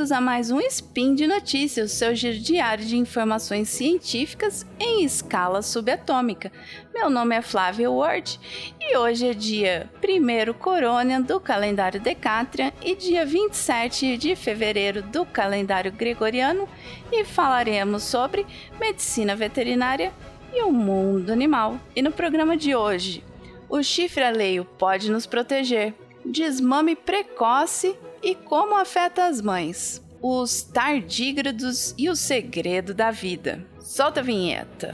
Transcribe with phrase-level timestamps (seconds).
[0.00, 5.60] bem-vindos a mais um Spin de Notícias, seu giro diário de informações científicas em escala
[5.60, 6.50] subatômica.
[6.94, 8.40] Meu nome é Flávia Ward
[8.80, 15.26] e hoje é dia 1 Corônia do calendário Decatrian e dia 27 de fevereiro do
[15.26, 16.66] calendário Gregoriano
[17.12, 18.46] e falaremos sobre
[18.80, 20.14] medicina veterinária
[20.50, 21.78] e o mundo animal.
[21.94, 23.22] E no programa de hoje,
[23.68, 25.92] o chifre alheio pode nos proteger,
[26.24, 30.02] desmame precoce e como afeta as mães.
[30.22, 33.66] Os tardígrados e o segredo da vida.
[33.80, 34.92] Solta a vinheta.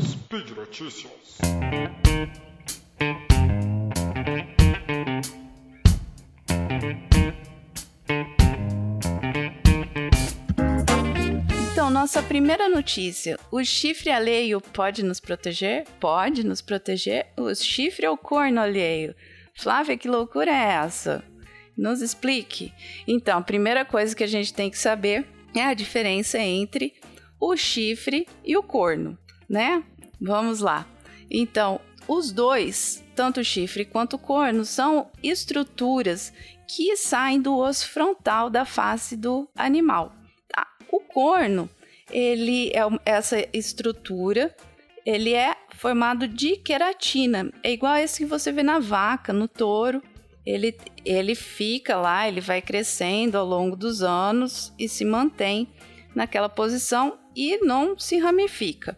[0.00, 1.10] Speed Notícias.
[11.72, 15.84] Então, nossa primeira notícia: o chifre alheio pode nos proteger?
[15.98, 17.26] Pode nos proteger?
[17.36, 19.14] O chifre ou corno alheio?
[19.54, 21.24] Flávia, que loucura é essa?
[21.76, 22.72] Nos explique.
[23.06, 26.94] Então, a primeira coisa que a gente tem que saber é a diferença entre
[27.38, 29.18] o chifre e o corno,
[29.48, 29.82] né?
[30.20, 30.86] Vamos lá.
[31.30, 36.32] Então, os dois, tanto o chifre quanto o corno, são estruturas
[36.66, 40.14] que saem do osso frontal da face do animal.
[40.48, 40.66] Tá?
[40.90, 41.68] O corno,
[42.10, 44.54] ele é essa estrutura,
[45.04, 49.46] ele é formado de queratina, é igual a esse que você vê na vaca, no
[49.46, 50.02] touro
[50.46, 55.68] ele, ele fica lá, ele vai crescendo ao longo dos anos e se mantém
[56.14, 58.96] naquela posição e não se ramifica.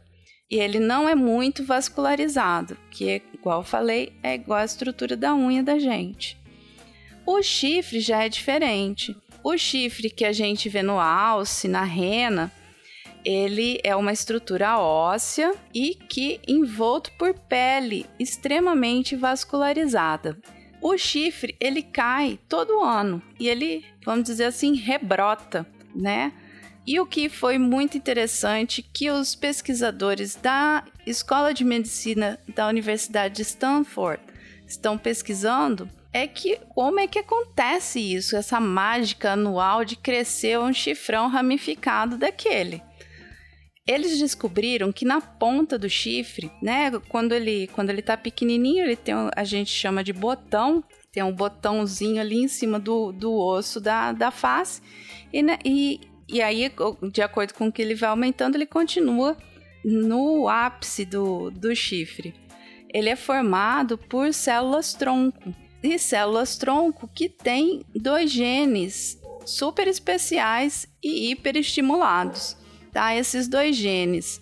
[0.50, 5.34] E ele não é muito vascularizado, que é, igual falei, é igual a estrutura da
[5.34, 6.38] unha da gente.
[7.26, 9.16] O chifre já é diferente.
[9.42, 12.52] O chifre que a gente vê no alce, na rena,
[13.24, 20.38] ele é uma estrutura óssea e que envolto por pele extremamente vascularizada.
[20.80, 26.32] O chifre, ele cai todo ano e ele, vamos dizer assim, rebrota, né?
[26.86, 33.36] E o que foi muito interessante que os pesquisadores da Escola de Medicina da Universidade
[33.36, 34.22] de Stanford
[34.66, 40.72] estão pesquisando é que como é que acontece isso, essa mágica anual de crescer um
[40.72, 42.82] chifrão ramificado daquele.
[43.88, 48.96] Eles descobriram que na ponta do chifre, né, quando ele quando ele tá pequenininho, ele
[48.96, 53.80] tem a gente chama de botão, tem um botãozinho ali em cima do, do osso
[53.80, 54.82] da, da face
[55.32, 56.70] e, né, e, e aí,
[57.10, 59.34] de acordo com o que ele vai aumentando, ele continua
[59.82, 62.34] no ápice do, do chifre.
[62.92, 65.54] Ele é formado por células tronco.
[65.82, 72.56] E células tronco que tem dois genes super especiais e hiperestimulados
[72.92, 73.14] tá?
[73.14, 74.40] Esses dois genes.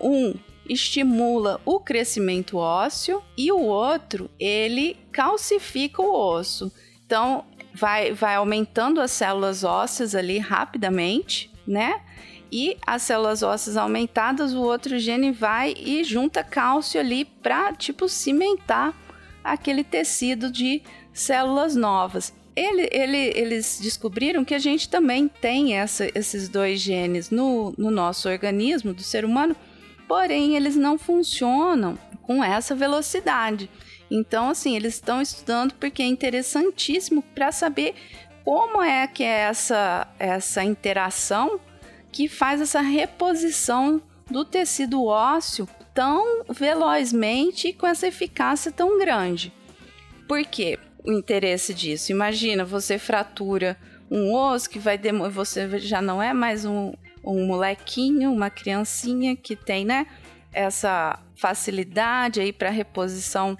[0.00, 0.34] Um
[0.68, 6.70] estimula o crescimento ósseo e o outro, ele calcifica o osso.
[7.06, 7.44] Então,
[7.74, 12.02] vai, vai aumentando as células ósseas ali rapidamente, né?
[12.50, 18.08] E as células ósseas aumentadas, o outro gene vai e junta cálcio ali para tipo
[18.08, 18.94] cimentar
[19.44, 20.82] aquele tecido de
[21.12, 22.32] células novas.
[22.58, 27.90] Ele, ele, eles descobriram que a gente também tem essa, esses dois genes no, no
[27.90, 29.54] nosso organismo, do ser humano,
[30.08, 33.70] porém eles não funcionam com essa velocidade.
[34.10, 37.94] Então, assim, eles estão estudando porque é interessantíssimo para saber
[38.44, 41.60] como é que é essa, essa interação
[42.10, 49.52] que faz essa reposição do tecido ósseo tão velozmente e com essa eficácia tão grande.
[50.26, 50.78] Por quê?
[51.08, 52.12] O interesse disso.
[52.12, 53.78] Imagina, você fratura
[54.10, 54.98] um osso que vai
[55.30, 56.92] você já não é mais um,
[57.24, 60.06] um molequinho, uma criancinha que tem, né,
[60.52, 63.56] essa facilidade aí para reposição,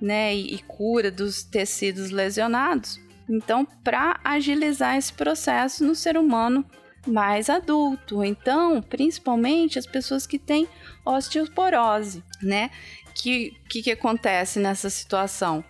[0.00, 3.00] né, e, e cura dos tecidos lesionados.
[3.28, 6.64] Então, para agilizar esse processo no ser humano
[7.06, 10.68] mais adulto, então, principalmente as pessoas que têm
[11.04, 12.70] osteoporose, né?
[13.14, 15.64] Que que, que acontece nessa situação?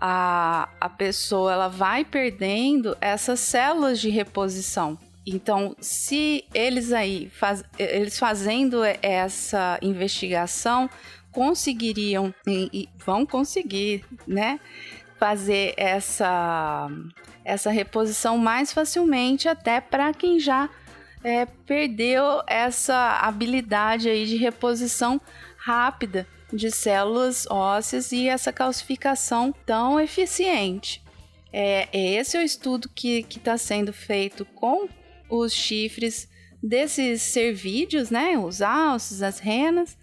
[0.00, 4.98] A, a pessoa ela vai perdendo essas células de reposição.
[5.26, 10.88] Então, se eles aí, faz, eles fazendo essa investigação,
[11.30, 14.58] conseguiriam e, e vão conseguir, né,
[15.18, 16.88] fazer essa
[17.44, 20.68] essa reposição mais facilmente até para quem já
[21.22, 25.20] é, perdeu essa habilidade aí de reposição
[25.56, 31.02] rápida de células ósseas e essa calcificação tão eficiente.
[31.52, 34.88] É, esse é o estudo que está sendo feito com
[35.28, 36.28] os chifres
[36.62, 39.96] desses cervídeos, né, os alces, as renas,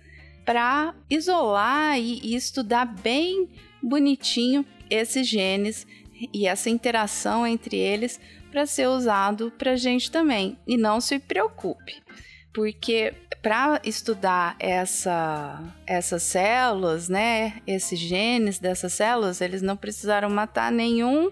[0.45, 3.49] para isolar e, e estudar bem
[3.81, 5.85] bonitinho esses genes
[6.33, 8.19] e essa interação entre eles
[8.49, 10.57] para ser usado para gente também.
[10.65, 12.01] E não se preocupe,
[12.57, 13.13] porque
[13.43, 21.31] para estudar essa, essas células, né, esses genes dessas células, eles não precisaram matar nenhum,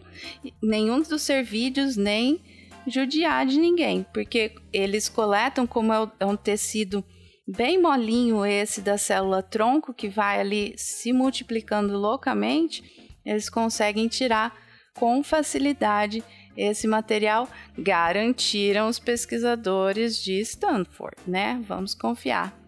[0.61, 2.43] nenhum dos servídeos, nem
[2.85, 7.03] judiar de ninguém, porque eles coletam como é, é um tecido
[7.47, 12.83] bem molinho esse da célula tronco que vai ali se multiplicando loucamente,
[13.25, 14.55] eles conseguem tirar
[14.93, 16.23] com facilidade
[16.55, 21.61] esse material, garantiram os pesquisadores de Stanford, né?
[21.67, 22.57] Vamos confiar.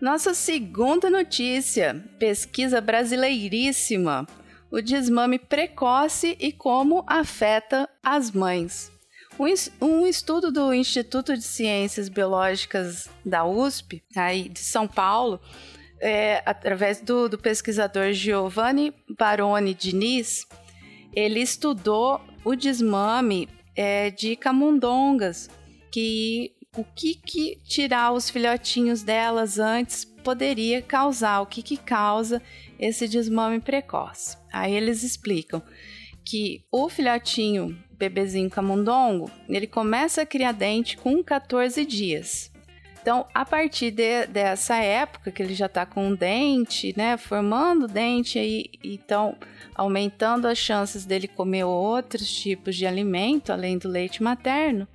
[0.00, 4.26] Nossa segunda notícia, pesquisa brasileiríssima
[4.70, 8.92] o desmame precoce e como afeta as mães.
[9.80, 15.40] Um, estudo do Instituto de Ciências Biológicas da USP, aí de São Paulo,
[16.00, 20.44] é, através do, do pesquisador Giovanni Baroni Diniz,
[21.12, 25.48] ele estudou o desmame é, de camundongas,
[25.90, 32.42] que o que, que tirar os filhotinhos delas antes poderia causar, o que, que causa
[32.78, 34.36] esse desmame precoce.
[34.52, 35.62] Aí eles explicam
[36.24, 42.52] que o filhotinho bebezinho camundongo, ele começa a criar dente com 14 dias.
[43.08, 47.88] Então, a partir de, dessa época que ele já está com um dente, né, formando
[47.88, 49.34] dente aí, então
[49.74, 54.86] aumentando as chances dele comer outros tipos de alimento além do leite materno,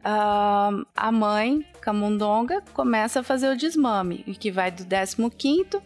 [0.00, 5.80] uh, a mãe camundonga começa a fazer o desmame, que vai do 15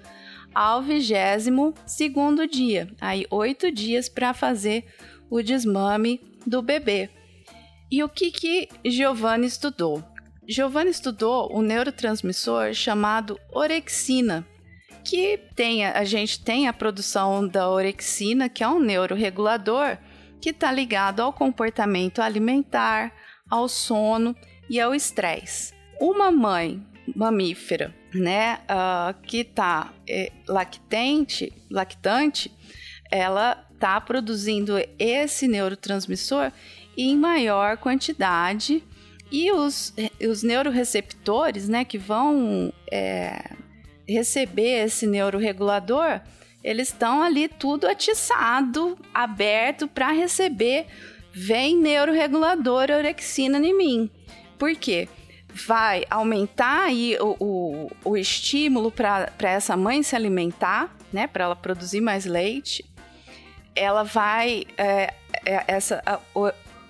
[0.53, 2.89] ao 22 segundo dia.
[3.01, 4.85] Aí, oito dias para fazer
[5.31, 7.09] o desmame do bebê.
[7.89, 10.03] E o que que Giovanni estudou?
[10.49, 14.45] Giovanni estudou um neurotransmissor chamado orexina,
[15.05, 19.97] que tem, a gente tem a produção da orexina, que é um neuroregulador
[20.41, 23.13] que está ligado ao comportamento alimentar,
[23.49, 24.35] ao sono
[24.69, 25.73] e ao estresse.
[26.01, 26.85] Uma mãe
[27.15, 32.51] mamífera, né, uh, que está é, lactente, lactante,
[33.11, 36.51] ela está produzindo esse neurotransmissor
[36.97, 38.83] em maior quantidade
[39.33, 39.95] e os,
[40.31, 43.51] os neuroreceptores, né, que vão é,
[44.07, 46.21] receber esse neuroregulador,
[46.63, 50.87] eles estão ali tudo atiçado, aberto para receber
[51.33, 54.11] vem neuroregulador orexina em mim.
[54.59, 55.09] Por quê?
[55.49, 61.27] Vai aumentar aí o, o, o estímulo para essa mãe se alimentar, né?
[61.27, 62.85] Para ela produzir mais leite.
[63.75, 64.65] Ela vai.
[64.79, 65.15] É,
[65.45, 66.21] essa a,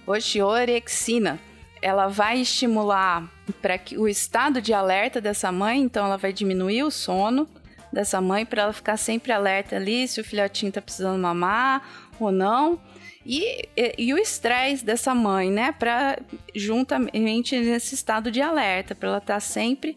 [0.07, 1.41] osteorexina
[1.83, 3.29] ela vai estimular
[3.61, 7.49] para que o estado de alerta dessa mãe, então ela vai diminuir o sono
[7.93, 11.83] dessa mãe para ela ficar sempre alerta ali se o filhotinho está precisando mamar
[12.19, 12.81] ou não.
[13.27, 15.73] E, e, e o estresse dessa mãe, né?
[15.73, 16.19] Para
[16.55, 19.97] juntamente nesse estado de alerta, para ela estar tá sempre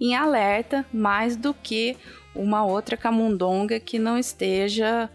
[0.00, 1.96] em alerta, mais do que
[2.34, 5.10] uma outra camundonga que não esteja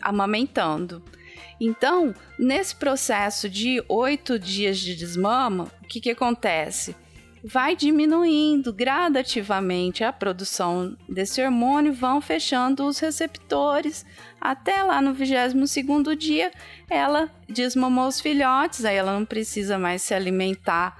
[0.00, 1.02] amamentando.
[1.60, 6.94] Então, nesse processo de oito dias de desmama, o que, que acontece?
[7.42, 14.04] vai diminuindo gradativamente a produção desse hormônio, vão fechando os receptores,
[14.40, 16.50] até lá no 22º dia
[16.88, 20.96] ela desmamou os filhotes, aí ela não precisa mais se alimentar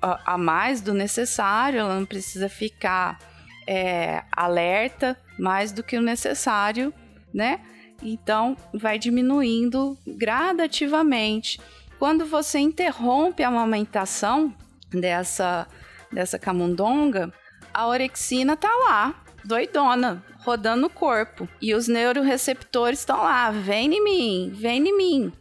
[0.00, 3.18] a, a mais do necessário, ela não precisa ficar
[3.66, 6.92] é, alerta mais do que o necessário,
[7.32, 7.60] né?
[8.02, 11.60] Então vai diminuindo gradativamente.
[11.98, 14.54] Quando você interrompe a amamentação,
[14.90, 15.66] dessa,
[16.12, 17.32] dessa camundonga,
[17.72, 21.48] a orexina tá lá, doidona, rodando o corpo.
[21.60, 25.32] E os neuroreceptores estão lá, vem em mim, vem em mim.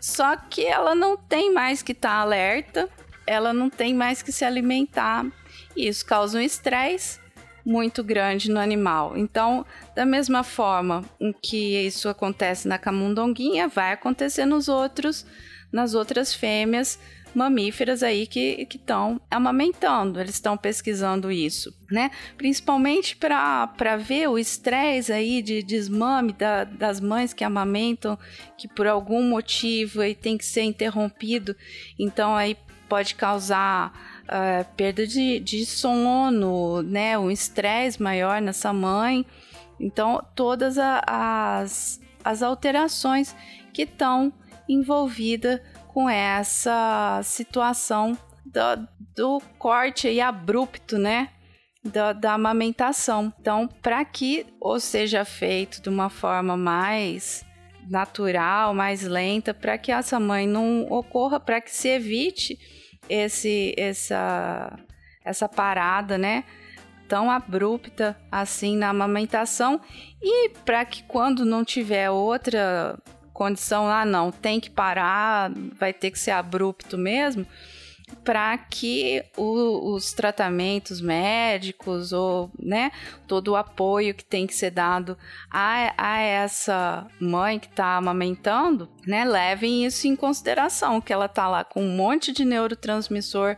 [0.00, 2.88] Só que ela não tem mais que estar tá alerta,
[3.26, 5.26] ela não tem mais que se alimentar.
[5.76, 7.20] Isso causa um estresse
[7.64, 9.16] muito grande no animal.
[9.16, 9.64] Então,
[9.94, 15.26] da mesma forma em que isso acontece na camundonguinha, vai acontecer nos outros,
[15.72, 16.98] nas outras fêmeas
[17.34, 22.10] mamíferas aí que estão amamentando, eles estão pesquisando isso, né?
[22.36, 28.18] Principalmente para ver o estresse aí de desmame da, das mães que amamentam,
[28.58, 31.54] que por algum motivo aí tem que ser interrompido,
[31.98, 32.56] então aí
[32.88, 39.26] pode causar Uh, perda de, de sono, né, um estresse maior nessa mãe.
[39.80, 43.34] Então, todas a, as, as alterações
[43.72, 44.32] que estão
[44.68, 51.30] envolvidas com essa situação do, do corte aí abrupto, né?
[51.82, 53.32] Da, da amamentação.
[53.40, 57.44] Então, para que ou seja feito de uma forma mais
[57.88, 62.58] natural, mais lenta, para que essa mãe não ocorra, para que se evite
[63.10, 64.78] esse essa
[65.24, 66.44] essa parada, né?
[67.08, 69.80] Tão abrupta assim na amamentação
[70.22, 72.96] e para que quando não tiver outra
[73.32, 77.46] condição lá, ah, não, tem que parar, vai ter que ser abrupto mesmo,
[78.16, 82.90] para que o, os tratamentos médicos ou né,
[83.26, 85.16] todo o apoio que tem que ser dado
[85.50, 91.48] a, a essa mãe que está amamentando, né, levem isso em consideração, que ela está
[91.48, 93.56] lá com um monte de neurotransmissor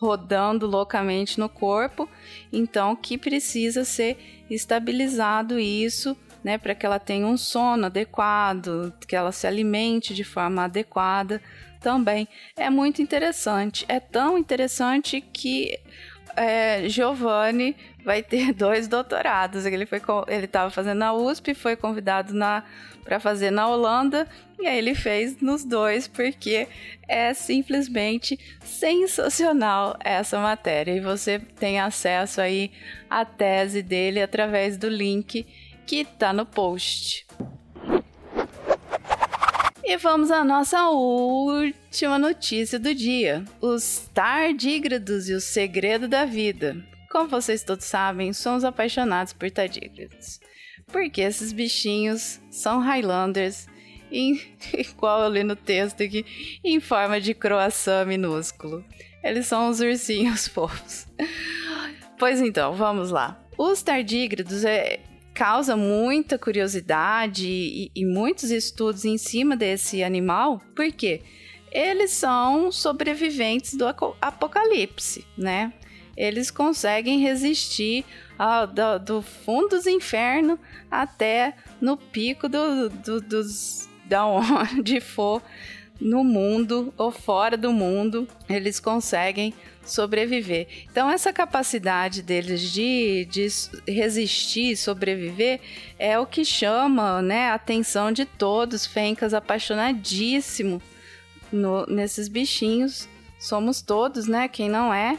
[0.00, 2.08] rodando loucamente no corpo,
[2.52, 9.16] então que precisa ser estabilizado isso, né, para que ela tenha um sono adequado, que
[9.16, 11.42] ela se alimente de forma adequada
[11.80, 12.28] também.
[12.56, 13.84] É muito interessante.
[13.88, 15.78] É tão interessante que
[16.36, 19.66] é, Giovanni vai ter dois doutorados.
[19.66, 22.62] Ele foi ele estava fazendo na USP, foi convidado na
[23.04, 24.28] para fazer na Holanda
[24.60, 26.68] e aí ele fez nos dois porque
[27.08, 32.70] é simplesmente sensacional essa matéria e você tem acesso aí
[33.08, 35.46] à tese dele através do link
[35.86, 37.26] que está no post.
[39.88, 46.76] E vamos à nossa última notícia do dia: os tardígrados e o segredo da vida.
[47.10, 50.40] Como vocês todos sabem, somos apaixonados por tardígrados.
[50.92, 53.66] Porque esses bichinhos são Highlanders,
[54.12, 54.38] em,
[54.76, 58.84] igual eu li no texto aqui, em forma de croissant minúsculo.
[59.24, 61.06] Eles são os ursinhos fofos.
[62.18, 63.42] Pois então, vamos lá.
[63.56, 65.00] Os tardígrados é,
[65.38, 71.20] causa muita curiosidade e, e muitos estudos em cima desse animal, porque
[71.70, 73.86] eles são sobreviventes do
[74.20, 75.72] apocalipse, né?
[76.16, 78.04] Eles conseguem resistir
[78.36, 80.58] ao, do, do, fundo dos infernos
[80.90, 85.40] até no pico do, do, dos, da onde for
[86.00, 89.54] no mundo ou fora do mundo, eles conseguem
[89.90, 90.66] sobreviver.
[90.90, 93.46] Então, essa capacidade deles de, de
[93.86, 95.60] resistir, sobreviver,
[95.98, 98.86] é o que chama né, a atenção de todos.
[98.86, 100.82] Fencas apaixonadíssimo
[101.52, 103.08] no, nesses bichinhos.
[103.38, 104.48] Somos todos, né?
[104.48, 105.18] Quem não é.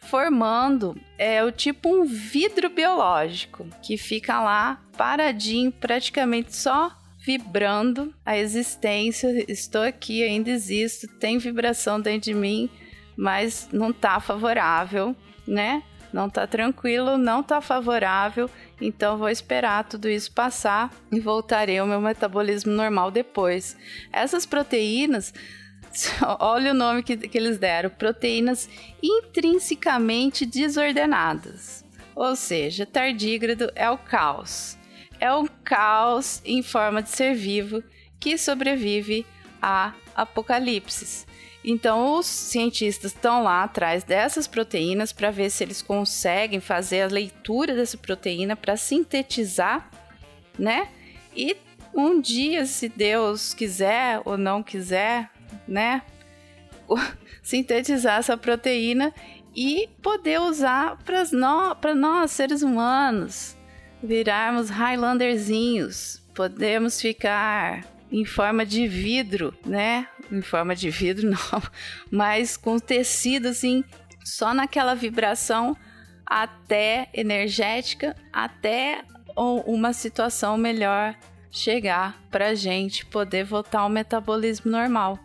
[0.00, 8.34] formando é o tipo um vidro biológico que fica lá paradinho, praticamente só vibrando a
[8.34, 9.44] existência.
[9.46, 12.70] Estou aqui, ainda existo, tem vibração dentro de mim,
[13.14, 15.14] mas não está favorável,
[15.46, 15.82] né?
[16.14, 18.48] Não está tranquilo, não está favorável,
[18.80, 23.76] então vou esperar tudo isso passar e voltarei ao meu metabolismo normal depois.
[24.10, 25.34] Essas proteínas
[26.38, 28.68] olha o nome que, que eles deram: proteínas
[29.02, 31.84] intrinsecamente desordenadas.
[32.14, 34.76] Ou seja, tardígrado é o caos.
[35.18, 37.82] É um caos em forma de ser vivo
[38.18, 39.26] que sobrevive
[39.60, 41.26] a apocalipses.
[41.62, 47.06] Então, os cientistas estão lá atrás dessas proteínas para ver se eles conseguem fazer a
[47.06, 49.90] leitura dessa proteína para sintetizar,
[50.58, 50.88] né?
[51.36, 51.56] E
[51.94, 55.30] um dia, se Deus quiser ou não quiser,
[55.66, 56.02] né?
[57.42, 59.12] sintetizar essa proteína
[59.54, 63.56] e poder usar para no, nós, seres humanos,
[64.02, 66.22] virarmos Highlanderzinhos.
[66.34, 70.08] Podemos ficar em forma de vidro, né?
[70.30, 71.62] Em forma de vidro, não,
[72.10, 73.84] mas com tecido assim,
[74.24, 75.76] só naquela vibração
[76.24, 79.02] até energética, até
[79.36, 81.16] uma situação melhor
[81.50, 85.18] chegar para gente poder voltar ao metabolismo normal.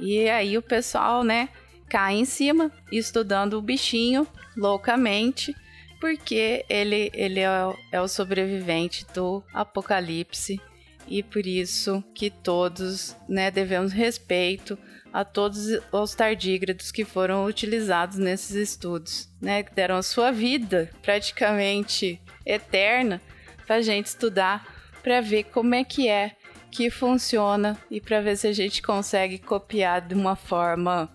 [0.00, 1.50] E aí o pessoal, né,
[1.88, 4.26] cai em cima estudando o bichinho
[4.56, 5.54] loucamente,
[6.00, 7.50] porque ele, ele é,
[7.92, 10.60] é o sobrevivente do apocalipse.
[11.06, 14.78] E por isso que todos né, devemos respeito
[15.12, 20.88] a todos os tardígrados que foram utilizados nesses estudos, né, que deram a sua vida
[21.02, 23.20] praticamente eterna
[23.66, 24.66] para a gente estudar,
[25.02, 26.36] para ver como é que é
[26.70, 31.10] que funciona e para ver se a gente consegue copiar de uma forma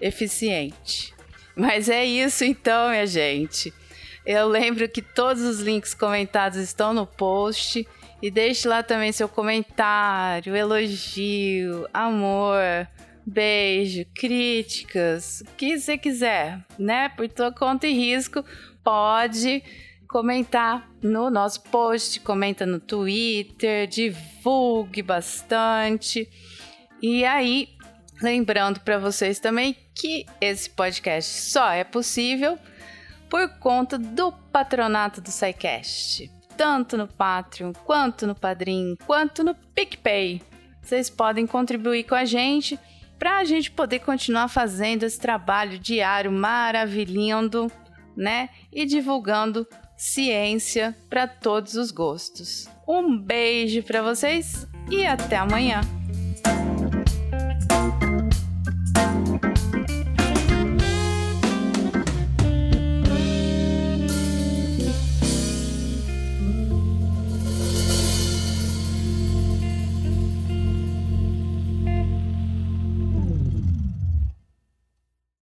[0.00, 1.14] eficiente.
[1.56, 3.72] Mas é isso então, minha gente.
[4.26, 7.86] Eu lembro que todos os links comentados estão no post
[8.22, 12.88] e deixe lá também seu comentário, elogio, amor,
[13.26, 17.08] beijo, críticas, o que você quiser, né?
[17.10, 18.44] Por tua conta e risco,
[18.82, 19.62] pode
[20.14, 26.30] comentar no nosso post, comenta no Twitter, divulgue bastante.
[27.02, 27.70] E aí,
[28.22, 32.56] lembrando para vocês também que esse podcast só é possível
[33.28, 40.40] por conta do patronato do SciCast tanto no Patreon, quanto no Padrim, quanto no PicPay.
[40.80, 42.78] Vocês podem contribuir com a gente
[43.18, 47.68] para a gente poder continuar fazendo esse trabalho diário maravilhando,
[48.16, 48.50] né?
[48.72, 52.68] E divulgando ciência para todos os gostos.
[52.86, 55.80] Um beijo para vocês e até amanhã.